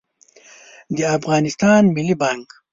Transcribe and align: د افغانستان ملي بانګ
د 0.95 0.99
افغانستان 1.17 1.81
ملي 1.95 2.15
بانګ 2.21 2.47